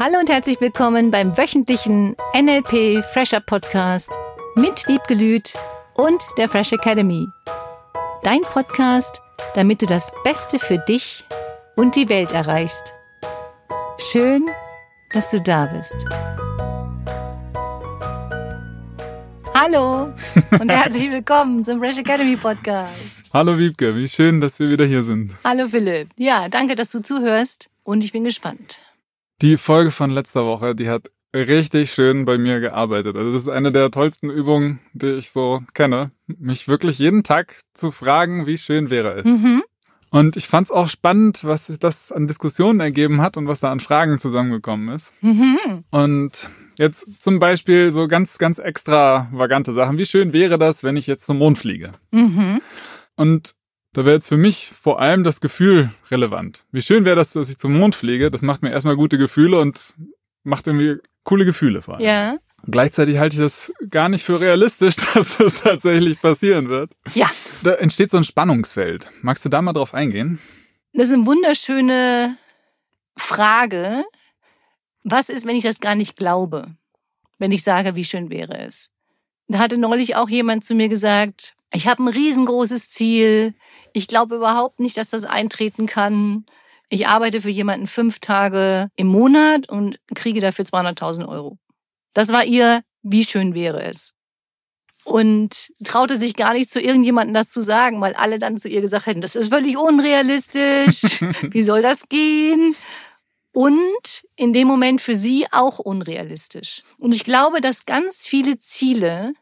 [0.00, 4.08] Hallo und herzlich willkommen beim wöchentlichen NLP Fresher Podcast
[4.54, 5.54] mit Wiebke Lüth
[5.96, 7.26] und der Fresh Academy.
[8.22, 9.20] Dein Podcast,
[9.56, 11.24] damit du das Beste für dich
[11.74, 12.92] und die Welt erreichst.
[13.98, 14.46] Schön,
[15.10, 16.06] dass du da bist.
[19.52, 20.14] Hallo
[20.60, 23.30] und herzlich willkommen zum Fresh Academy Podcast.
[23.34, 25.34] Hallo Wiebke, wie schön, dass wir wieder hier sind.
[25.42, 26.10] Hallo Philipp.
[26.16, 28.78] Ja, danke, dass du zuhörst und ich bin gespannt.
[29.40, 33.16] Die Folge von letzter Woche, die hat richtig schön bei mir gearbeitet.
[33.16, 36.10] Also das ist eine der tollsten Übungen, die ich so kenne.
[36.26, 39.26] Mich wirklich jeden Tag zu fragen, wie schön wäre es.
[39.26, 39.62] Mhm.
[40.10, 43.70] Und ich fand es auch spannend, was das an Diskussionen ergeben hat und was da
[43.70, 45.12] an Fragen zusammengekommen ist.
[45.20, 45.84] Mhm.
[45.90, 49.98] Und jetzt zum Beispiel so ganz, ganz extravagante Sachen.
[49.98, 51.92] Wie schön wäre das, wenn ich jetzt zum Mond fliege?
[52.10, 52.60] Mhm.
[53.16, 53.54] Und
[53.92, 56.64] da wäre jetzt für mich vor allem das Gefühl relevant.
[56.72, 58.30] Wie schön wäre das, dass ich zum Mond fliege?
[58.30, 59.94] Das macht mir erstmal gute Gefühle und
[60.44, 62.04] macht irgendwie coole Gefühle vor allem.
[62.04, 62.32] Ja.
[62.64, 66.92] Und gleichzeitig halte ich das gar nicht für realistisch, dass das tatsächlich passieren wird.
[67.14, 67.30] Ja.
[67.62, 69.10] Da entsteht so ein Spannungsfeld.
[69.22, 70.38] Magst du da mal drauf eingehen?
[70.92, 72.36] Das ist eine wunderschöne
[73.16, 74.04] Frage.
[75.04, 76.76] Was ist, wenn ich das gar nicht glaube?
[77.38, 78.90] Wenn ich sage, wie schön wäre es?
[79.48, 83.54] Da hatte neulich auch jemand zu mir gesagt, ich habe ein riesengroßes Ziel.
[83.92, 86.44] Ich glaube überhaupt nicht, dass das eintreten kann.
[86.90, 91.58] Ich arbeite für jemanden fünf Tage im Monat und kriege dafür 200.000 Euro.
[92.14, 94.14] Das war ihr, wie schön wäre es.
[95.04, 98.82] Und traute sich gar nicht zu irgendjemandem das zu sagen, weil alle dann zu ihr
[98.82, 101.22] gesagt hätten, das ist völlig unrealistisch.
[101.50, 102.76] Wie soll das gehen?
[103.58, 106.84] Und in dem Moment für sie auch unrealistisch.
[106.96, 109.32] Und ich glaube, dass ganz viele Ziele,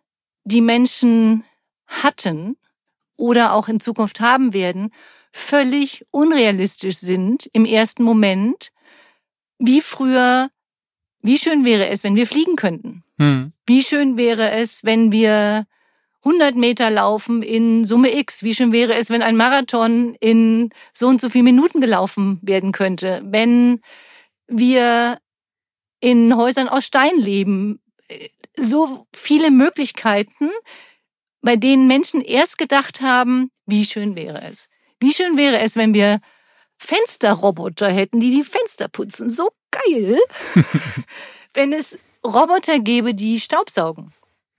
[0.45, 1.45] die Menschen
[1.87, 2.57] hatten
[3.19, 4.91] oder auch in Zukunft haben werden,
[5.33, 8.73] völlig unrealistisch sind im ersten Moment,
[9.59, 10.49] wie früher,
[11.21, 13.05] wie schön wäre es, wenn wir fliegen könnten.
[13.19, 13.53] Hm.
[13.67, 15.67] Wie schön wäre es, wenn wir
[16.27, 18.43] 100 Meter laufen in Summe X.
[18.43, 22.73] Wie schön wäre es, wenn ein Marathon in so und so viel Minuten gelaufen werden
[22.73, 23.23] könnte.
[23.25, 23.81] Wenn
[24.47, 25.19] wir
[26.01, 27.81] in Häusern aus Stein leben.
[28.57, 30.51] So viele Möglichkeiten,
[31.41, 34.69] bei denen Menschen erst gedacht haben, wie schön wäre es.
[35.01, 36.21] Wie schön wäre es, wenn wir
[36.79, 39.29] Fensterroboter hätten, die die Fenster putzen.
[39.29, 40.19] So geil.
[41.55, 44.13] wenn es Roboter gäbe, die Staubsaugen.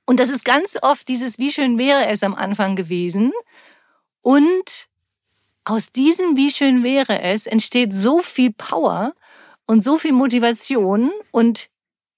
[0.05, 3.33] Und das ist ganz oft dieses, wie schön wäre es am Anfang gewesen.
[4.21, 4.87] Und
[5.65, 9.13] aus diesem, wie schön wäre es, entsteht so viel Power
[9.67, 11.11] und so viel Motivation.
[11.31, 11.69] Und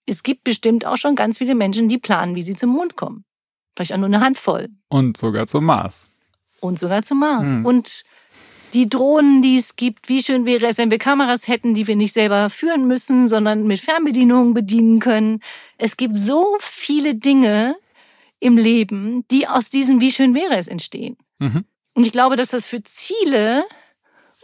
[0.06, 3.26] es gibt bestimmt auch schon ganz viele Menschen, die planen, wie sie zum Mond kommen.
[3.76, 4.70] Vielleicht auch nur eine Handvoll.
[4.88, 6.10] Und sogar zum Mars.
[6.62, 7.48] Und sogar zum Mars.
[7.48, 7.66] Hm.
[7.66, 8.04] Und
[8.74, 11.96] die Drohnen, die es gibt, wie schön wäre es, wenn wir Kameras hätten, die wir
[11.96, 15.42] nicht selber führen müssen, sondern mit Fernbedienungen bedienen können.
[15.78, 17.76] Es gibt so viele Dinge
[18.40, 21.18] im Leben, die aus diesem Wie schön wäre es entstehen.
[21.40, 21.66] Mhm.
[21.94, 23.66] Und ich glaube, dass das für Ziele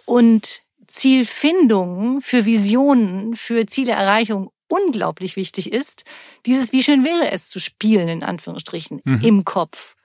[0.05, 6.05] und Zielfindung, für Visionen, für Zielerreichung unglaublich wichtig ist,
[6.45, 9.21] dieses wie schön wäre es zu spielen, in Anführungsstrichen, mhm.
[9.21, 9.95] im Kopf.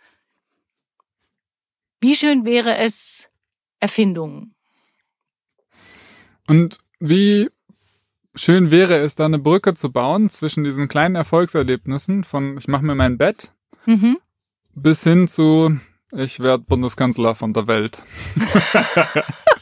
[2.00, 3.30] Wie schön wäre es
[3.78, 4.54] Erfindungen.
[6.48, 7.48] Und wie
[8.34, 12.84] schön wäre es, da eine Brücke zu bauen zwischen diesen kleinen Erfolgserlebnissen von ich mache
[12.84, 13.52] mir mein Bett
[13.86, 14.18] mhm.
[14.74, 15.78] bis hin zu
[16.12, 18.02] ich werde Bundeskanzler von der Welt.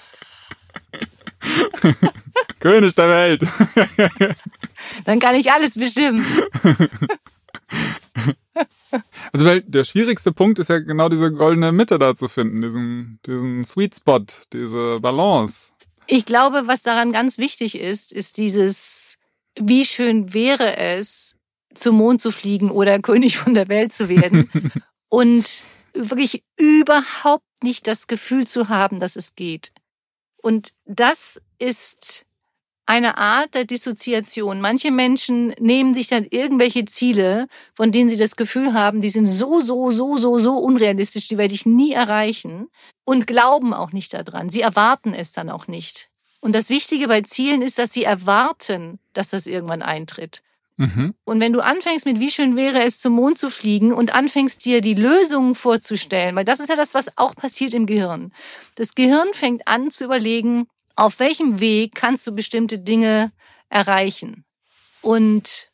[2.60, 3.42] König der Welt.
[5.04, 6.24] Dann kann ich alles bestimmen.
[9.32, 13.20] Also weil der schwierigste Punkt ist ja genau diese goldene Mitte da zu finden, diesen,
[13.26, 15.72] diesen Sweet Spot, diese Balance.
[16.06, 19.18] Ich glaube, was daran ganz wichtig ist, ist dieses,
[19.60, 21.36] wie schön wäre es,
[21.74, 24.50] zum Mond zu fliegen oder König von der Welt zu werden
[25.08, 25.62] und
[25.92, 29.72] wirklich überhaupt nicht das Gefühl zu haben, dass es geht.
[30.42, 32.24] Und das ist
[32.88, 34.62] eine Art der Dissoziation.
[34.62, 39.26] Manche Menschen nehmen sich dann irgendwelche Ziele, von denen sie das Gefühl haben, die sind
[39.26, 42.68] so, so, so, so, so unrealistisch, die werde ich nie erreichen
[43.04, 44.48] und glauben auch nicht daran.
[44.48, 46.08] Sie erwarten es dann auch nicht.
[46.40, 50.42] Und das Wichtige bei Zielen ist, dass sie erwarten, dass das irgendwann eintritt.
[50.78, 51.14] Mhm.
[51.24, 54.64] Und wenn du anfängst mit, wie schön wäre es, zum Mond zu fliegen und anfängst
[54.64, 58.32] dir die Lösungen vorzustellen, weil das ist ja das, was auch passiert im Gehirn.
[58.76, 63.30] Das Gehirn fängt an zu überlegen, auf welchem Weg kannst du bestimmte Dinge
[63.68, 64.44] erreichen.
[65.00, 65.70] Und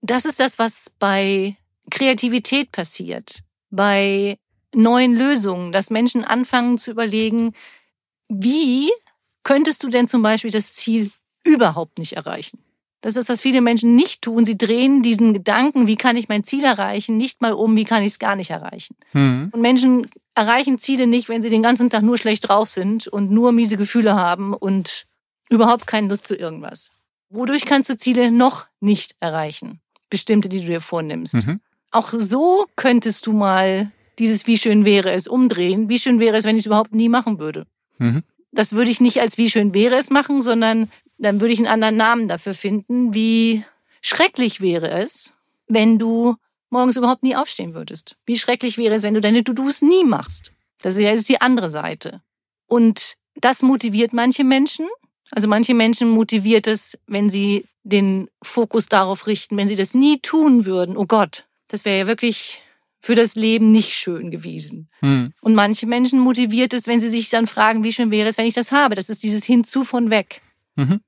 [0.00, 1.56] das ist das, was bei
[1.90, 4.38] Kreativität passiert, bei
[4.74, 7.52] neuen Lösungen, dass Menschen anfangen zu überlegen,
[8.28, 8.90] wie
[9.44, 11.10] könntest du denn zum Beispiel das Ziel
[11.44, 12.58] überhaupt nicht erreichen?
[13.06, 14.44] Das ist, was viele Menschen nicht tun.
[14.44, 18.02] Sie drehen diesen Gedanken, wie kann ich mein Ziel erreichen, nicht mal um, wie kann
[18.02, 18.96] ich es gar nicht erreichen.
[19.12, 19.50] Mhm.
[19.52, 23.30] Und Menschen erreichen Ziele nicht, wenn sie den ganzen Tag nur schlecht drauf sind und
[23.30, 25.06] nur miese Gefühle haben und
[25.48, 26.90] überhaupt keine Lust zu irgendwas.
[27.30, 29.78] Wodurch kannst du Ziele noch nicht erreichen?
[30.10, 31.34] Bestimmte, die du dir vornimmst.
[31.34, 31.60] Mhm.
[31.92, 35.88] Auch so könntest du mal dieses Wie schön wäre es umdrehen.
[35.88, 37.68] Wie schön wäre es, wenn ich es überhaupt nie machen würde.
[37.98, 38.24] Mhm.
[38.50, 41.68] Das würde ich nicht als Wie schön wäre es machen, sondern dann würde ich einen
[41.68, 43.14] anderen Namen dafür finden.
[43.14, 43.64] Wie
[44.00, 45.34] schrecklich wäre es,
[45.68, 46.36] wenn du
[46.70, 48.16] morgens überhaupt nie aufstehen würdest.
[48.26, 50.52] Wie schrecklich wäre es, wenn du deine To-Dos nie machst.
[50.82, 52.22] Das ist ja jetzt die andere Seite.
[52.66, 54.86] Und das motiviert manche Menschen.
[55.30, 60.18] Also manche Menschen motiviert es, wenn sie den Fokus darauf richten, wenn sie das nie
[60.20, 60.96] tun würden.
[60.96, 62.60] Oh Gott, das wäre ja wirklich
[63.00, 64.88] für das Leben nicht schön gewesen.
[65.00, 65.32] Mhm.
[65.40, 68.46] Und manche Menschen motiviert es, wenn sie sich dann fragen, wie schön wäre es, wenn
[68.46, 68.96] ich das habe.
[68.96, 70.42] Das ist dieses Hinzu von weg.
[70.74, 71.00] Mhm.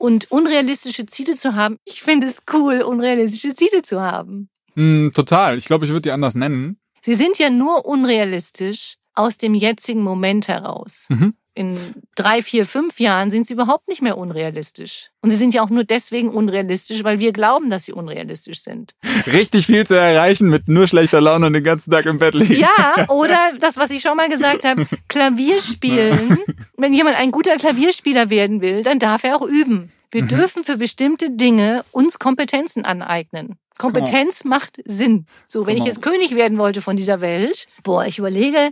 [0.00, 4.48] Und unrealistische Ziele zu haben, ich finde es cool, unrealistische Ziele zu haben.
[4.74, 5.58] Mhm, total.
[5.58, 6.80] Ich glaube, ich würde die anders nennen.
[7.02, 11.04] Sie sind ja nur unrealistisch aus dem jetzigen Moment heraus.
[11.10, 11.34] Mhm.
[11.60, 11.76] In
[12.14, 15.10] drei, vier, fünf Jahren sind sie überhaupt nicht mehr unrealistisch.
[15.20, 18.94] Und sie sind ja auch nur deswegen unrealistisch, weil wir glauben, dass sie unrealistisch sind.
[19.26, 22.54] Richtig viel zu erreichen mit nur schlechter Laune und den ganzen Tag im Bett liegen.
[22.54, 26.38] Ja, oder das, was ich schon mal gesagt habe, Klavier spielen.
[26.78, 29.92] Wenn jemand ein guter Klavierspieler werden will, dann darf er auch üben.
[30.10, 33.58] Wir dürfen für bestimmte Dinge uns Kompetenzen aneignen.
[33.76, 35.26] Kompetenz macht Sinn.
[35.46, 35.86] So, wenn ich Genau.
[35.88, 38.70] jetzt König werden wollte von dieser Welt, boah, ich überlege,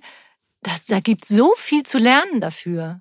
[0.62, 3.00] das, da gibt so viel zu lernen dafür.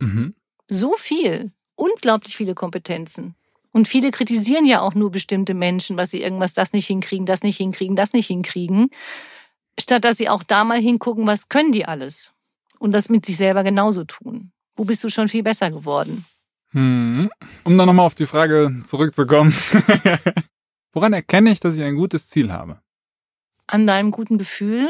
[0.00, 0.34] Mhm.
[0.68, 1.52] So viel.
[1.74, 3.34] Unglaublich viele Kompetenzen.
[3.72, 7.42] Und viele kritisieren ja auch nur bestimmte Menschen, was sie irgendwas das nicht hinkriegen, das
[7.42, 8.90] nicht hinkriegen, das nicht hinkriegen.
[9.78, 12.32] Statt dass sie auch da mal hingucken, was können die alles?
[12.78, 14.52] Und das mit sich selber genauso tun.
[14.76, 16.24] Wo bist du schon viel besser geworden?
[16.72, 17.30] Hm.
[17.64, 19.54] Um dann nochmal auf die Frage zurückzukommen.
[20.92, 22.80] Woran erkenne ich, dass ich ein gutes Ziel habe?
[23.66, 24.88] An deinem guten Gefühl,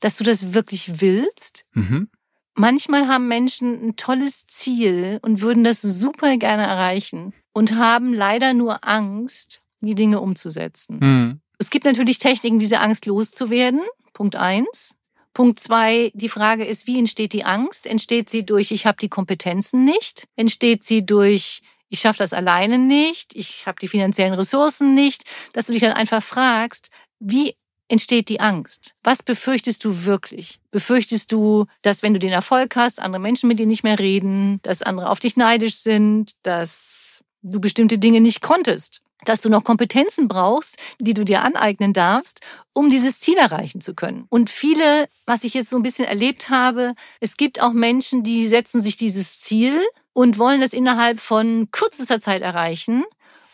[0.00, 1.64] dass du das wirklich willst.
[1.72, 2.08] Mhm.
[2.54, 8.52] Manchmal haben Menschen ein tolles Ziel und würden das super gerne erreichen und haben leider
[8.52, 10.98] nur Angst, die Dinge umzusetzen.
[11.00, 11.40] Mhm.
[11.58, 13.80] Es gibt natürlich Techniken, diese Angst loszuwerden.
[14.12, 14.96] Punkt eins.
[15.34, 17.86] Punkt zwei, die Frage ist, wie entsteht die Angst?
[17.86, 20.26] Entsteht sie durch, ich habe die Kompetenzen nicht?
[20.34, 23.36] Entsteht sie durch, ich schaffe das alleine nicht?
[23.36, 25.24] Ich habe die finanziellen Ressourcen nicht?
[25.52, 26.90] Dass du dich dann einfach fragst,
[27.20, 27.54] wie
[27.88, 28.94] entsteht die Angst?
[29.02, 30.60] Was befürchtest du wirklich?
[30.70, 34.60] Befürchtest du, dass wenn du den Erfolg hast, andere Menschen mit dir nicht mehr reden,
[34.62, 39.02] dass andere auf dich neidisch sind, dass du bestimmte Dinge nicht konntest?
[39.24, 42.40] dass du noch Kompetenzen brauchst, die du dir aneignen darfst,
[42.72, 44.26] um dieses Ziel erreichen zu können.
[44.28, 48.46] Und viele, was ich jetzt so ein bisschen erlebt habe, es gibt auch Menschen, die
[48.46, 49.80] setzen sich dieses Ziel
[50.12, 53.04] und wollen das innerhalb von kürzester Zeit erreichen.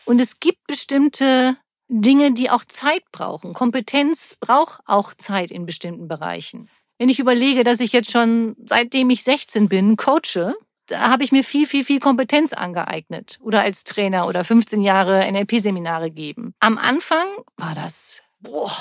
[0.05, 3.53] Und es gibt bestimmte Dinge, die auch Zeit brauchen.
[3.53, 6.67] Kompetenz braucht auch Zeit in bestimmten Bereichen.
[6.97, 10.55] Wenn ich überlege, dass ich jetzt schon seitdem ich 16 bin coache,
[10.87, 13.37] da habe ich mir viel, viel, viel Kompetenz angeeignet.
[13.41, 16.53] Oder als Trainer oder 15 Jahre NLP-Seminare geben.
[16.59, 17.27] Am Anfang
[17.57, 18.71] war das, boah,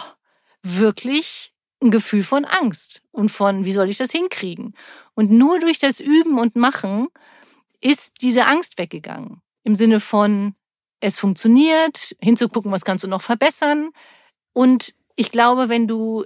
[0.63, 1.53] wirklich
[1.83, 4.75] ein Gefühl von Angst und von, wie soll ich das hinkriegen?
[5.15, 7.09] Und nur durch das Üben und Machen
[7.81, 9.43] ist diese Angst weggegangen.
[9.63, 10.55] Im Sinne von,
[11.05, 13.91] es funktioniert, hinzugucken, was kannst du noch verbessern.
[14.55, 16.25] Und ich glaube, wenn du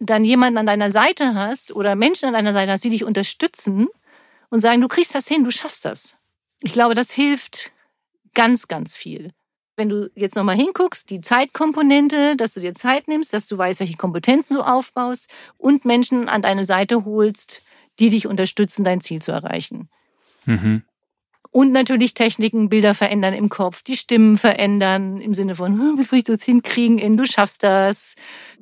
[0.00, 3.86] dann jemanden an deiner Seite hast oder Menschen an deiner Seite hast, die dich unterstützen
[4.50, 6.16] und sagen, du kriegst das hin, du schaffst das.
[6.60, 7.70] Ich glaube, das hilft
[8.34, 9.32] ganz, ganz viel.
[9.76, 13.78] Wenn du jetzt nochmal hinguckst, die Zeitkomponente, dass du dir Zeit nimmst, dass du weißt,
[13.78, 17.62] welche Kompetenzen du aufbaust und Menschen an deine Seite holst,
[18.00, 19.88] die dich unterstützen, dein Ziel zu erreichen.
[20.44, 20.82] Mhm.
[21.50, 26.02] Und natürlich Techniken, Bilder verändern im Kopf, die Stimmen verändern im Sinne von, "Hm, wie
[26.02, 28.14] soll ich das hinkriegen in, du schaffst das.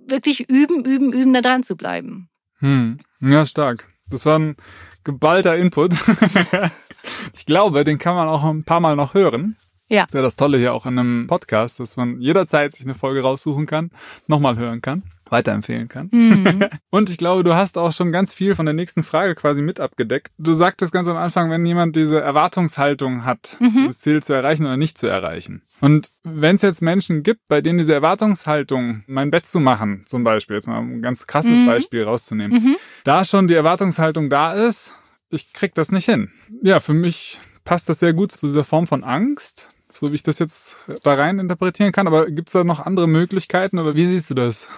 [0.07, 2.29] Wirklich üben, üben, üben, da dran zu bleiben.
[2.61, 2.99] Hm.
[3.21, 3.89] Ja, stark.
[4.09, 4.57] Das war ein
[5.05, 5.93] geballter Input.
[7.35, 9.57] ich glaube, den kann man auch ein paar Mal noch hören.
[9.89, 10.03] Ja.
[10.03, 12.95] Das ist ja das Tolle hier auch in einem Podcast, dass man jederzeit sich eine
[12.95, 13.91] Folge raussuchen kann,
[14.27, 16.09] nochmal hören kann, weiterempfehlen kann.
[16.13, 16.65] Mhm.
[16.91, 19.81] Und ich glaube, du hast auch schon ganz viel von der nächsten Frage quasi mit
[19.81, 20.33] abgedeckt.
[20.39, 23.87] Du sagtest ganz am Anfang, wenn jemand diese Erwartungshaltung hat, Mhm.
[23.87, 25.63] das Ziel zu erreichen oder nicht zu erreichen.
[25.81, 30.25] Und wenn es jetzt Menschen gibt, bei denen diese Erwartungshaltung, mein Bett zu machen, zum
[30.25, 31.67] Beispiel, jetzt mal ein ganz krasses Mhm.
[31.67, 32.77] Beispiel rauszunehmen, Mhm.
[33.05, 34.93] da schon die Erwartungshaltung da ist,
[35.31, 36.31] ich krieg das nicht hin.
[36.63, 40.23] Ja, für mich passt das sehr gut zu dieser Form von Angst, so wie ich
[40.23, 42.07] das jetzt da rein interpretieren kann.
[42.07, 44.69] Aber gibt's da noch andere Möglichkeiten oder wie siehst du das?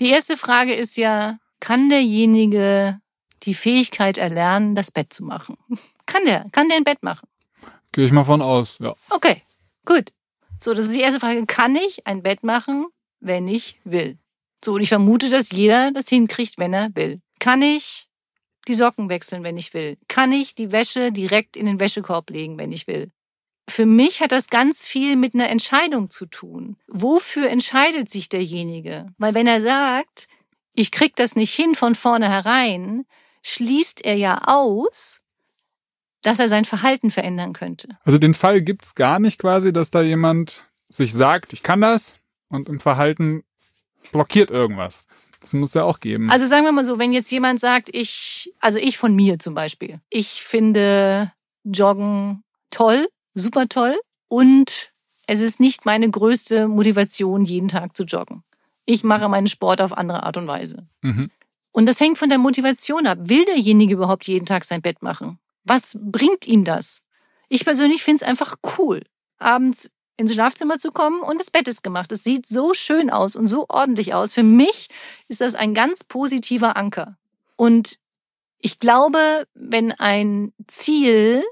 [0.00, 3.00] Die erste Frage ist ja, kann derjenige
[3.44, 5.56] die Fähigkeit erlernen, das Bett zu machen?
[6.06, 6.46] Kann der?
[6.50, 7.28] Kann der ein Bett machen?
[7.92, 8.94] Gehe ich mal von aus, ja.
[9.10, 9.42] Okay,
[9.84, 10.12] Gut.
[10.58, 11.44] So, das ist die erste Frage.
[11.46, 12.86] Kann ich ein Bett machen,
[13.20, 14.18] wenn ich will?
[14.64, 17.20] So, und ich vermute, dass jeder das hinkriegt, wenn er will.
[17.38, 18.08] Kann ich
[18.68, 19.96] die Socken wechseln, wenn ich will?
[20.06, 23.10] Kann ich die Wäsche direkt in den Wäschekorb legen, wenn ich will?
[23.68, 26.76] Für mich hat das ganz viel mit einer Entscheidung zu tun.
[26.88, 29.06] Wofür entscheidet sich derjenige?
[29.18, 30.28] Weil wenn er sagt,
[30.74, 33.04] ich krieg das nicht hin von vornherein,
[33.42, 35.22] schließt er ja aus,
[36.22, 37.88] dass er sein Verhalten verändern könnte.
[38.04, 42.18] Also den Fall gibt's gar nicht quasi, dass da jemand sich sagt, ich kann das
[42.48, 43.44] und im Verhalten
[44.12, 45.06] blockiert irgendwas.
[45.40, 46.30] Das muss ja auch geben.
[46.30, 49.54] Also sagen wir mal so, wenn jetzt jemand sagt, ich, also ich von mir zum
[49.54, 51.32] Beispiel, ich finde
[51.64, 54.92] Joggen toll, super toll und
[55.26, 58.42] es ist nicht meine größte Motivation, jeden Tag zu joggen.
[58.84, 60.88] Ich mache meinen Sport auf andere Art und Weise.
[61.02, 61.30] Mhm.
[61.72, 63.18] Und das hängt von der Motivation ab.
[63.22, 65.38] Will derjenige überhaupt jeden Tag sein Bett machen?
[65.64, 67.02] Was bringt ihm das?
[67.48, 69.02] Ich persönlich finde es einfach cool,
[69.38, 72.12] abends ins Schlafzimmer zu kommen und das Bett ist gemacht.
[72.12, 74.34] Es sieht so schön aus und so ordentlich aus.
[74.34, 74.88] Für mich
[75.28, 77.16] ist das ein ganz positiver Anker.
[77.56, 77.98] Und
[78.58, 81.42] ich glaube, wenn ein Ziel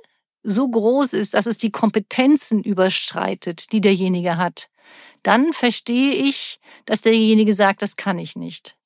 [0.48, 4.70] so groß ist, dass es die Kompetenzen überschreitet, die derjenige hat,
[5.22, 8.76] dann verstehe ich, dass derjenige sagt, das kann ich nicht.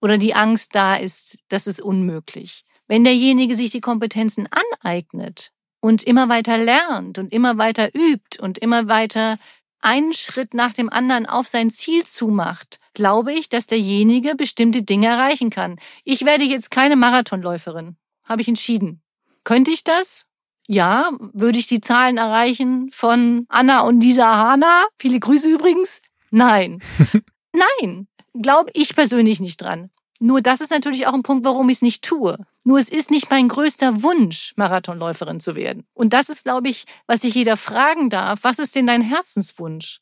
[0.00, 2.64] Oder die Angst da ist, das ist unmöglich.
[2.88, 4.48] Wenn derjenige sich die Kompetenzen
[4.82, 9.38] aneignet und immer weiter lernt und immer weiter übt und immer weiter
[9.80, 15.06] einen Schritt nach dem anderen auf sein Ziel zumacht, glaube ich, dass derjenige bestimmte Dinge
[15.06, 15.78] erreichen kann.
[16.04, 19.00] Ich werde jetzt keine Marathonläuferin, habe ich entschieden.
[19.44, 20.28] Könnte ich das?
[20.68, 24.84] Ja, würde ich die Zahlen erreichen von Anna und Lisa Hana?
[24.98, 26.02] Viele Grüße übrigens.
[26.30, 26.82] Nein.
[27.52, 28.06] Nein,
[28.40, 29.90] glaube ich persönlich nicht dran.
[30.20, 32.38] Nur das ist natürlich auch ein Punkt, warum ich es nicht tue.
[32.62, 35.84] Nur es ist nicht mein größter Wunsch, Marathonläuferin zu werden.
[35.94, 38.44] Und das ist, glaube ich, was sich jeder fragen darf.
[38.44, 39.98] Was ist denn dein Herzenswunsch?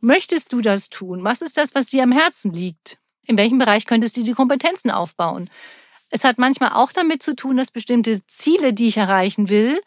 [0.00, 1.24] Möchtest du das tun?
[1.24, 2.98] Was ist das, was dir am Herzen liegt?
[3.26, 5.50] In welchem Bereich könntest du die Kompetenzen aufbauen?
[6.14, 9.82] Es hat manchmal auch damit zu tun, dass bestimmte Ziele, die ich erreichen will,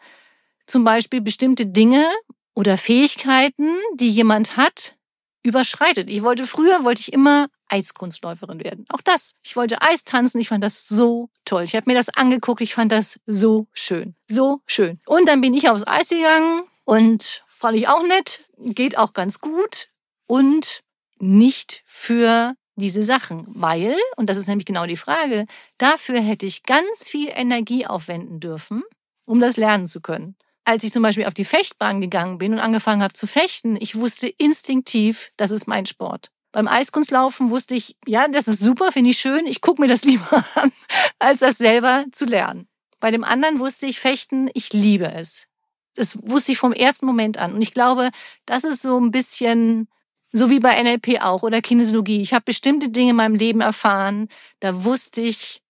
[0.66, 2.06] zum Beispiel bestimmte Dinge
[2.54, 4.96] oder Fähigkeiten, die jemand hat,
[5.42, 6.10] überschreitet.
[6.10, 8.84] Ich wollte früher, wollte ich immer Eiskunstläuferin werden.
[8.90, 9.36] Auch das.
[9.42, 10.38] Ich wollte Eis tanzen.
[10.38, 11.62] Ich fand das so toll.
[11.62, 12.60] Ich habe mir das angeguckt.
[12.60, 14.14] Ich fand das so schön.
[14.28, 15.00] So schön.
[15.06, 18.44] Und dann bin ich aufs Eis gegangen und fand ich auch nett.
[18.58, 19.88] Geht auch ganz gut.
[20.26, 20.82] Und
[21.20, 25.46] nicht für diese Sachen, weil, und das ist nämlich genau die Frage,
[25.78, 28.82] dafür hätte ich ganz viel Energie aufwenden dürfen,
[29.24, 30.36] um das lernen zu können
[30.68, 33.96] als ich zum Beispiel auf die Fechtbahn gegangen bin und angefangen habe zu fechten, ich
[33.96, 36.30] wusste instinktiv, das ist mein Sport.
[36.52, 40.02] Beim Eiskunstlaufen wusste ich, ja, das ist super, finde ich schön, ich gucke mir das
[40.04, 40.70] lieber an,
[41.18, 42.68] als das selber zu lernen.
[43.00, 45.46] Bei dem anderen wusste ich, Fechten, ich liebe es.
[45.94, 47.54] Das wusste ich vom ersten Moment an.
[47.54, 48.10] Und ich glaube,
[48.44, 49.88] das ist so ein bisschen
[50.32, 52.20] so wie bei NLP auch oder Kinesiologie.
[52.20, 54.28] Ich habe bestimmte Dinge in meinem Leben erfahren,
[54.60, 55.62] da wusste ich,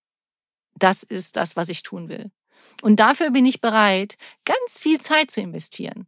[0.76, 2.30] das ist das, was ich tun will.
[2.82, 6.06] Und dafür bin ich bereit, ganz viel Zeit zu investieren.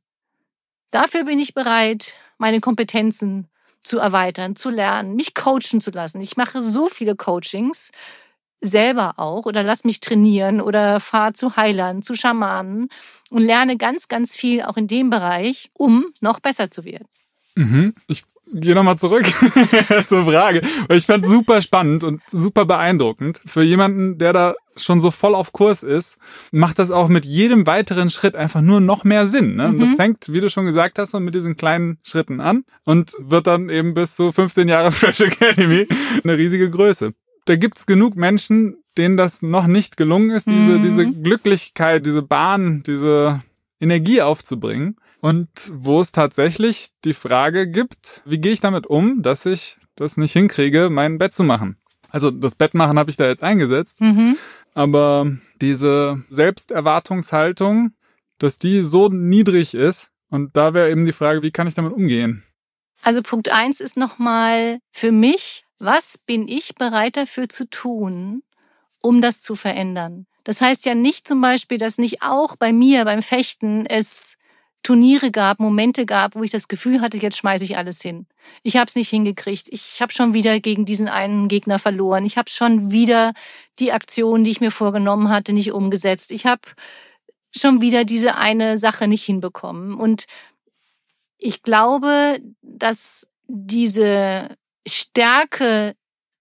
[0.90, 3.49] Dafür bin ich bereit, meine Kompetenzen
[3.83, 6.21] zu erweitern, zu lernen, mich coachen zu lassen.
[6.21, 7.92] Ich mache so viele Coachings
[8.61, 12.88] selber auch oder lass mich trainieren oder fahre zu Heilern, zu Schamanen
[13.30, 17.09] und lerne ganz, ganz viel auch in dem Bereich, um noch besser zu werden.
[17.54, 17.95] Mhm.
[18.07, 19.25] Ich gehe nochmal zurück
[20.07, 20.62] zur Frage.
[20.88, 23.40] Weil ich fand super spannend und super beeindruckend.
[23.47, 26.19] Für jemanden, der da schon so voll auf Kurs ist,
[26.52, 29.57] macht das auch mit jedem weiteren Schritt einfach nur noch mehr Sinn.
[29.57, 29.69] Ne?
[29.69, 29.80] Mhm.
[29.80, 33.69] Das fängt, wie du schon gesagt hast, mit diesen kleinen Schritten an und wird dann
[33.69, 35.87] eben bis zu 15 Jahre Fresh Academy
[36.25, 37.12] eine riesige Größe.
[37.45, 40.83] Da gibt's genug Menschen, denen das noch nicht gelungen ist, diese, mhm.
[40.83, 43.42] diese Glücklichkeit, diese Bahn, diese
[43.80, 44.97] Energie aufzubringen.
[45.21, 50.17] Und wo es tatsächlich die Frage gibt, wie gehe ich damit um, dass ich das
[50.17, 51.77] nicht hinkriege, mein Bett zu machen.
[52.09, 54.37] Also das Bett machen habe ich da jetzt eingesetzt, mhm.
[54.75, 57.93] aber diese Selbsterwartungshaltung,
[58.39, 61.93] dass die so niedrig ist, und da wäre eben die Frage, wie kann ich damit
[61.93, 62.45] umgehen?
[63.03, 68.43] Also Punkt eins ist nochmal für mich, was bin ich bereit dafür zu tun,
[69.03, 70.27] um das zu verändern?
[70.45, 74.37] Das heißt ja nicht zum Beispiel, dass nicht auch bei mir beim Fechten es
[74.82, 78.26] Turniere gab, Momente gab, wo ich das Gefühl hatte, jetzt schmeiße ich alles hin.
[78.62, 79.68] Ich habe es nicht hingekriegt.
[79.70, 82.25] Ich habe schon wieder gegen diesen einen Gegner verloren.
[82.25, 83.32] Ich habe schon wieder
[83.78, 86.32] die Aktion, die ich mir vorgenommen hatte, nicht umgesetzt.
[86.32, 86.62] Ich habe
[87.54, 89.94] schon wieder diese eine Sache nicht hinbekommen.
[89.94, 90.25] Und
[91.37, 94.56] ich glaube, dass diese
[94.87, 95.94] Stärke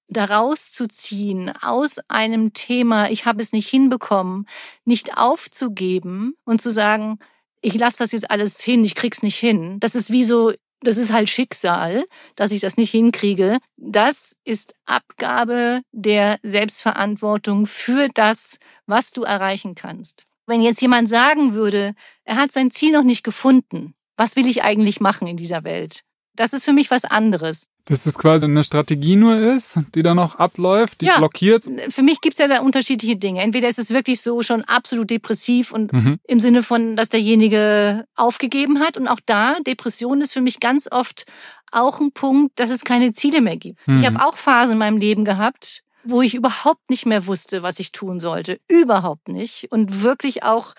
[0.07, 4.47] daraus zu ziehen, aus einem Thema, ich habe es nicht hinbekommen,
[4.85, 7.19] nicht aufzugeben und zu sagen,
[7.61, 9.79] ich lasse das jetzt alles hin, ich krieg's nicht hin.
[9.79, 13.57] Das ist wie so, das ist halt Schicksal, dass ich das nicht hinkriege.
[13.77, 20.25] Das ist Abgabe der Selbstverantwortung für das, was du erreichen kannst.
[20.45, 24.63] Wenn jetzt jemand sagen würde, er hat sein Ziel noch nicht gefunden, was will ich
[24.63, 26.01] eigentlich machen in dieser Welt?
[26.35, 27.68] Das ist für mich was anderes.
[27.85, 31.65] Dass das quasi eine Strategie nur ist, die dann noch abläuft, die ja, blockiert?
[31.89, 33.41] Für mich gibt's ja da unterschiedliche Dinge.
[33.41, 36.19] Entweder ist es wirklich so schon absolut depressiv und mhm.
[36.27, 38.95] im Sinne von, dass derjenige aufgegeben hat.
[38.95, 41.25] Und auch da, Depression ist für mich ganz oft
[41.71, 43.79] auch ein Punkt, dass es keine Ziele mehr gibt.
[43.87, 43.97] Mhm.
[43.97, 47.79] Ich habe auch Phasen in meinem Leben gehabt, wo ich überhaupt nicht mehr wusste, was
[47.79, 48.59] ich tun sollte.
[48.67, 49.71] Überhaupt nicht.
[49.71, 50.73] Und wirklich auch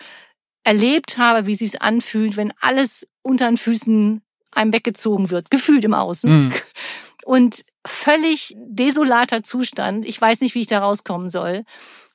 [0.63, 5.85] erlebt habe, wie es sich anfühlt, wenn alles unter den Füßen einem weggezogen wird, gefühlt
[5.85, 6.47] im Außen.
[6.47, 6.55] Mhm.
[7.25, 10.05] Und völlig desolater Zustand.
[10.05, 11.65] Ich weiß nicht, wie ich da rauskommen soll.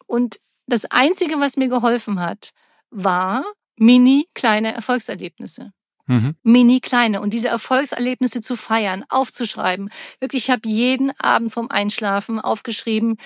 [0.07, 2.51] Und das Einzige, was mir geholfen hat,
[2.89, 3.45] war
[3.77, 5.71] mini kleine Erfolgserlebnisse.
[6.07, 6.35] Mhm.
[6.43, 7.21] Mini kleine.
[7.21, 9.89] Und diese Erfolgserlebnisse zu feiern, aufzuschreiben.
[10.19, 13.17] Wirklich, ich habe jeden Abend vom Einschlafen aufgeschrieben,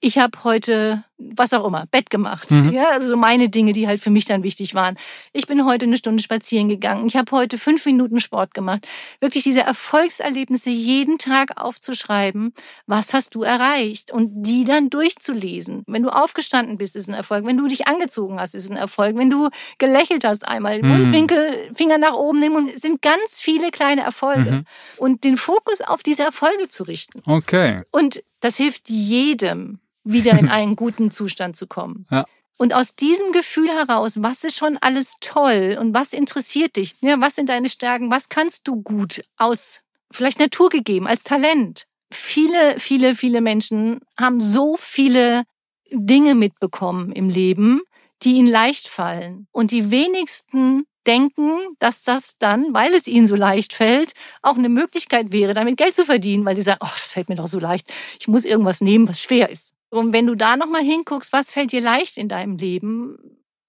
[0.00, 2.50] ich habe heute was auch immer, Bett gemacht.
[2.50, 2.70] Mhm.
[2.70, 4.96] Ja, also meine Dinge, die halt für mich dann wichtig waren.
[5.32, 7.06] Ich bin heute eine Stunde spazieren gegangen.
[7.06, 8.86] Ich habe heute fünf Minuten Sport gemacht.
[9.20, 12.54] Wirklich diese Erfolgserlebnisse jeden Tag aufzuschreiben.
[12.86, 14.12] Was hast du erreicht?
[14.12, 15.82] Und die dann durchzulesen.
[15.86, 17.44] Wenn du aufgestanden bist, ist ein Erfolg.
[17.44, 19.16] Wenn du dich angezogen hast, ist ein Erfolg.
[19.16, 19.48] Wenn du
[19.78, 20.88] gelächelt hast einmal, mhm.
[20.88, 24.50] Mundwinkel, Finger nach oben nehmen und es sind ganz viele kleine Erfolge.
[24.50, 24.64] Mhm.
[24.98, 27.22] Und den Fokus auf diese Erfolge zu richten.
[27.26, 27.82] Okay.
[27.90, 29.80] Und das hilft jedem
[30.12, 32.06] wieder in einen guten Zustand zu kommen.
[32.10, 32.24] Ja.
[32.56, 36.96] Und aus diesem Gefühl heraus, was ist schon alles toll und was interessiert dich?
[37.00, 38.10] Ja, was sind deine Stärken?
[38.10, 41.86] Was kannst du gut aus vielleicht Natur gegeben, als Talent?
[42.10, 45.44] Viele, viele, viele Menschen haben so viele
[45.92, 47.82] Dinge mitbekommen im Leben,
[48.22, 49.46] die ihnen leicht fallen.
[49.52, 54.68] Und die wenigsten denken, dass das dann, weil es ihnen so leicht fällt, auch eine
[54.68, 57.60] Möglichkeit wäre, damit Geld zu verdienen, weil sie sagen, oh, das fällt mir doch so
[57.60, 57.92] leicht.
[58.18, 59.74] Ich muss irgendwas nehmen, was schwer ist.
[59.90, 63.16] Und wenn du da nochmal hinguckst, was fällt dir leicht in deinem Leben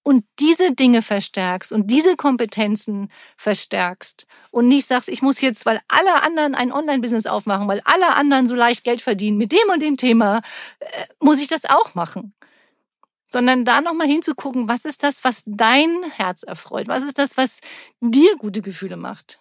[0.03, 5.79] und diese Dinge verstärkst und diese Kompetenzen verstärkst und nicht sagst, ich muss jetzt, weil
[5.87, 9.81] alle anderen ein Online-Business aufmachen, weil alle anderen so leicht Geld verdienen mit dem und
[9.81, 10.41] dem Thema,
[10.79, 12.33] äh, muss ich das auch machen.
[13.27, 16.87] Sondern da nochmal hinzugucken, was ist das, was dein Herz erfreut?
[16.87, 17.61] Was ist das, was
[18.01, 19.39] dir gute Gefühle macht?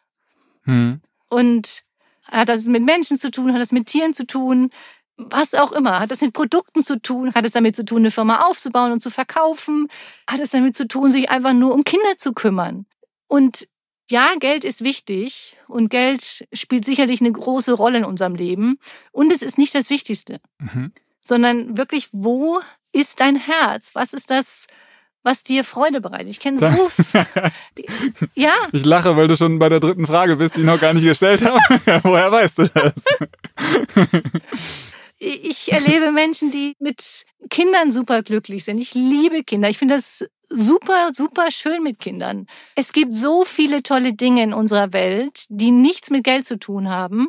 [0.64, 1.00] Hm.
[1.28, 1.84] Und
[2.30, 4.68] hat das mit Menschen zu tun, hat das mit Tieren zu tun,
[5.18, 5.98] was auch immer.
[5.98, 7.34] Hat das mit Produkten zu tun?
[7.34, 9.88] Hat es damit zu tun, eine Firma aufzubauen und zu verkaufen?
[10.30, 12.86] Hat es damit zu tun, sich einfach nur um Kinder zu kümmern?
[13.26, 13.68] Und
[14.08, 18.78] ja, Geld ist wichtig und Geld spielt sicherlich eine große Rolle in unserem Leben.
[19.12, 20.92] Und es ist nicht das Wichtigste, mhm.
[21.20, 22.60] sondern wirklich, wo
[22.92, 23.90] ist dein Herz?
[23.94, 24.66] Was ist das,
[25.24, 26.30] was dir Freude bereitet?
[26.30, 26.90] Ich kenne so.
[28.34, 28.52] ja.
[28.72, 31.04] Ich lache, weil du schon bei der dritten Frage bist, die ich noch gar nicht
[31.04, 31.58] gestellt habe.
[32.04, 33.04] Woher weißt du das?
[35.18, 38.78] ich erlebe Menschen, die mit Kindern super glücklich sind.
[38.78, 39.68] Ich liebe Kinder.
[39.68, 42.46] Ich finde das super, super schön mit Kindern.
[42.74, 46.88] Es gibt so viele tolle Dinge in unserer Welt, die nichts mit Geld zu tun
[46.88, 47.28] haben.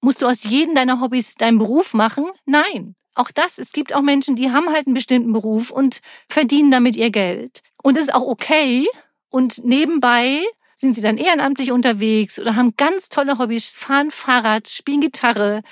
[0.00, 2.30] Musst du aus jedem deiner Hobbys deinen Beruf machen?
[2.44, 2.96] Nein.
[3.14, 6.96] Auch das, es gibt auch Menschen, die haben halt einen bestimmten Beruf und verdienen damit
[6.96, 7.60] ihr Geld.
[7.82, 8.88] Und das ist auch okay.
[9.28, 10.42] Und nebenbei
[10.74, 15.62] sind sie dann ehrenamtlich unterwegs oder haben ganz tolle Hobbys, fahren Fahrrad, spielen Gitarre,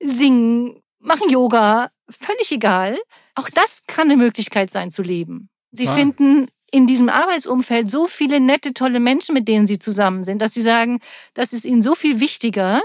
[0.00, 2.98] singen, machen Yoga, völlig egal.
[3.34, 5.48] Auch das kann eine Möglichkeit sein zu leben.
[5.70, 5.94] Sie ah.
[5.94, 10.54] finden in diesem Arbeitsumfeld so viele nette, tolle Menschen, mit denen sie zusammen sind, dass
[10.54, 11.00] sie sagen,
[11.34, 12.82] das ist ihnen so viel wichtiger,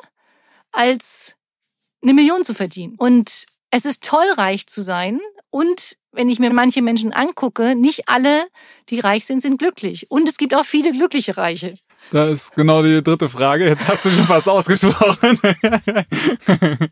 [0.72, 1.36] als
[2.04, 2.96] eine Million zu verdienen.
[2.98, 5.20] Und es ist toll, reich zu sein.
[5.50, 8.48] Und wenn ich mir manche Menschen angucke, nicht alle,
[8.90, 10.10] die reich sind, sind glücklich.
[10.12, 11.76] Und es gibt auch viele glückliche Reiche.
[12.12, 13.66] Da ist genau die dritte Frage.
[13.66, 15.40] Jetzt hast du schon fast ausgesprochen.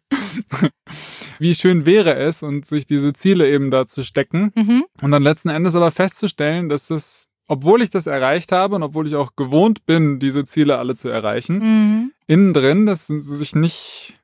[1.39, 4.85] Wie schön wäre es, und sich diese Ziele eben da zu stecken mhm.
[5.01, 9.07] und dann letzten Endes aber festzustellen, dass das, obwohl ich das erreicht habe und obwohl
[9.07, 12.11] ich auch gewohnt bin, diese Ziele alle zu erreichen, mhm.
[12.27, 14.19] innen drin, dass sie sich nicht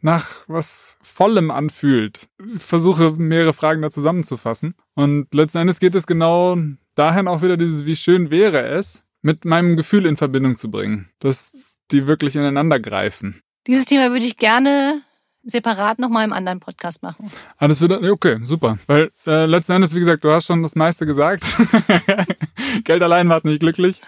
[0.00, 2.28] nach was Vollem anfühlt.
[2.54, 4.74] Ich versuche mehrere Fragen da zusammenzufassen.
[4.94, 6.56] Und letzten Endes geht es genau
[6.94, 11.10] dahin auch wieder dieses, wie schön wäre es, mit meinem Gefühl in Verbindung zu bringen,
[11.18, 11.56] dass
[11.90, 13.42] die wirklich ineinander greifen.
[13.66, 15.02] Dieses Thema würde ich gerne
[15.42, 17.30] separat nochmal im anderen Podcast machen.
[17.56, 18.78] Ah, das wird, okay, super.
[18.86, 21.44] Weil äh, letzten Endes, wie gesagt, du hast schon das meiste gesagt.
[22.84, 24.02] Geld allein macht nicht glücklich.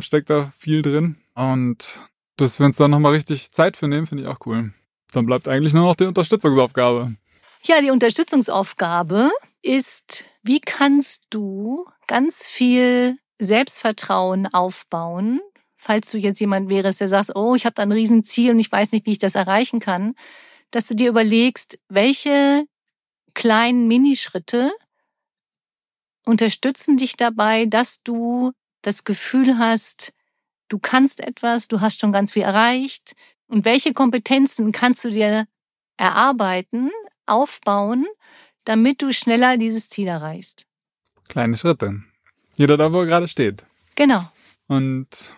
[0.00, 1.16] Steckt da viel drin.
[1.34, 2.00] Und
[2.36, 4.72] dass wir uns da nochmal richtig Zeit für nehmen, finde ich auch cool.
[5.12, 7.14] Dann bleibt eigentlich nur noch die Unterstützungsaufgabe.
[7.64, 9.30] Ja, die Unterstützungsaufgabe
[9.62, 15.40] ist, wie kannst du ganz viel Selbstvertrauen aufbauen,
[15.76, 18.72] falls du jetzt jemand wärst, der sagt, oh, ich habe da ein Riesenziel und ich
[18.72, 20.14] weiß nicht, wie ich das erreichen kann,
[20.70, 22.66] dass du dir überlegst, welche
[23.34, 24.72] kleinen Minischritte
[26.24, 30.12] unterstützen dich dabei, dass du das Gefühl hast,
[30.68, 33.14] du kannst etwas, du hast schon ganz viel erreicht
[33.46, 35.46] und welche Kompetenzen kannst du dir
[35.96, 36.90] erarbeiten,
[37.26, 38.06] aufbauen,
[38.64, 40.66] damit du schneller dieses Ziel erreichst.
[41.28, 42.02] Kleine Schritte.
[42.56, 43.64] Jeder da, wo er gerade steht.
[43.94, 44.30] Genau.
[44.68, 45.34] Und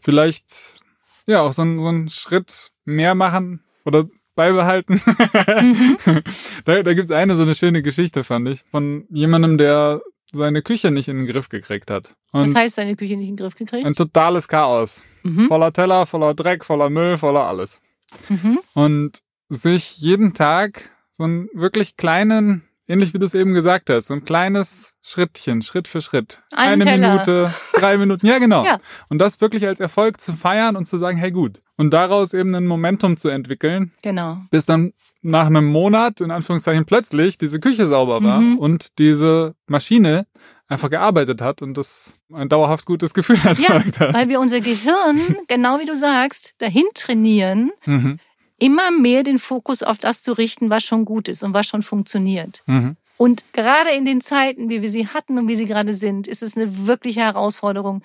[0.00, 0.80] vielleicht,
[1.26, 4.04] ja, auch so, ein, so einen Schritt mehr machen oder
[4.34, 5.02] beibehalten.
[5.04, 5.96] Mhm.
[6.64, 10.00] da da gibt es eine so eine schöne Geschichte, fand ich, von jemandem, der
[10.32, 12.14] seine Küche nicht in den Griff gekriegt hat.
[12.32, 13.84] Und Was heißt seine Küche nicht in den Griff gekriegt?
[13.84, 15.04] Ein totales Chaos.
[15.22, 15.48] Mhm.
[15.48, 17.80] Voller Teller, voller Dreck, voller Müll, voller alles.
[18.28, 18.60] Mhm.
[18.74, 24.08] Und sich jeden Tag so einen wirklich kleinen ähnlich wie du es eben gesagt hast,
[24.08, 26.42] so ein kleines Schrittchen, Schritt für Schritt.
[26.52, 27.08] Ein Eine Teller.
[27.12, 28.64] Minute, drei Minuten, ja genau.
[28.64, 28.78] Ja.
[29.08, 31.60] Und das wirklich als Erfolg zu feiern und zu sagen, hey gut.
[31.76, 34.38] Und daraus eben ein Momentum zu entwickeln, Genau.
[34.50, 38.58] bis dann nach einem Monat, in Anführungszeichen, plötzlich diese Küche sauber war Mhm.
[38.58, 40.26] und diese Maschine
[40.68, 44.14] einfach gearbeitet hat und das ein dauerhaft gutes Gefühl erzeugt hat.
[44.14, 48.18] Weil wir unser Gehirn, genau wie du sagst, dahin trainieren, Mhm.
[48.60, 51.82] Immer mehr den Fokus auf das zu richten, was schon gut ist und was schon
[51.82, 52.62] funktioniert.
[52.66, 52.96] Mhm.
[53.16, 56.42] Und gerade in den Zeiten, wie wir sie hatten und wie sie gerade sind, ist
[56.42, 58.02] es eine wirkliche Herausforderung,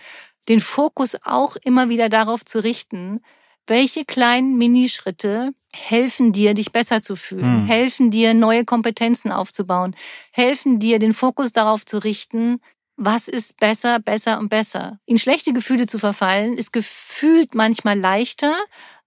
[0.50, 3.22] den Fokus auch immer wieder darauf zu richten,
[3.68, 7.66] welche kleinen Minischritte helfen dir, dich besser zu fühlen, Hm.
[7.66, 9.96] helfen dir, neue Kompetenzen aufzubauen,
[10.32, 12.62] helfen dir, den Fokus darauf zu richten,
[12.98, 15.00] was ist besser, besser und besser.
[15.06, 18.54] In schlechte Gefühle zu verfallen, ist gefühlt manchmal leichter,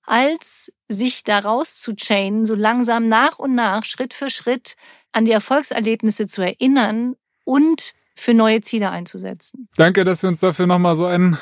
[0.09, 4.77] als sich daraus zu chainen, so langsam nach und nach, Schritt für Schritt
[5.13, 9.69] an die Erfolgserlebnisse zu erinnern und für neue Ziele einzusetzen.
[9.77, 11.39] Danke, dass wir uns dafür nochmal so einen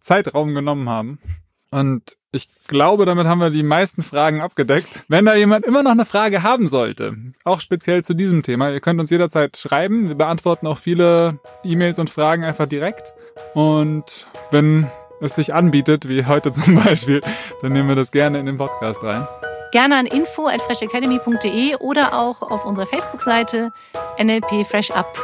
[0.00, 1.18] Zeitraum genommen haben.
[1.70, 5.04] Und ich glaube, damit haben wir die meisten Fragen abgedeckt.
[5.08, 8.80] Wenn da jemand immer noch eine Frage haben sollte, auch speziell zu diesem Thema, ihr
[8.80, 10.08] könnt uns jederzeit schreiben.
[10.08, 13.14] Wir beantworten auch viele E-Mails und Fragen einfach direkt.
[13.54, 14.86] Und wenn
[15.20, 17.20] es sich anbietet, wie heute zum Beispiel,
[17.62, 19.26] dann nehmen wir das gerne in den Podcast rein.
[19.72, 23.72] Gerne an info at freshacademy.de oder auch auf unserer Facebook-Seite
[24.22, 25.18] NLP Fresh Up.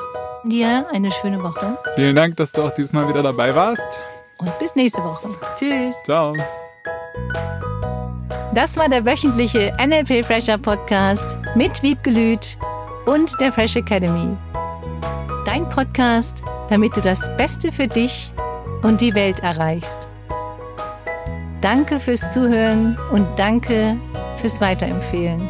[0.44, 3.87] Dir eine schöne Woche Vielen Dank, dass du auch dieses Mal wieder dabei warst.
[4.38, 5.28] und bis nächste Woche.
[5.57, 5.94] Tschüss.
[6.05, 6.35] Ciao.
[8.52, 12.59] Das war der wöchentliche NLP Fresher Podcast mit Wiebgelüt
[13.07, 14.37] und der Fresh Academy.
[15.46, 18.33] Dein Podcast, damit du das Beste für dich
[18.82, 20.08] und die Welt erreichst.
[21.60, 23.96] Danke fürs Zuhören und danke
[24.38, 25.40] fürs Weiterempfehlen.